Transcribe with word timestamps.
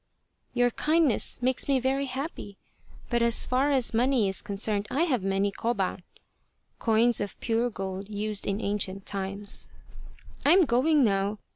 "Your 0.55 0.71
kindness 0.71 1.39
makes 1.43 1.67
me 1.67 1.79
very 1.79 2.07
happy, 2.07 2.57
but 3.11 3.21
as 3.21 3.45
far 3.45 3.69
as 3.69 3.93
money 3.93 4.27
is 4.27 4.41
concerned 4.41 4.87
I 4.89 5.03
have 5.03 5.21
many 5.21 5.51
koban 5.51 6.01
[coins 6.79 7.21
of 7.21 7.39
pure 7.39 7.69
gold 7.69 8.09
used 8.09 8.47
in 8.47 8.59
ancient 8.61 9.05
times]. 9.05 9.69
I 10.43 10.53
am 10.53 10.63
going 10.65 11.03
now. 11.03 11.37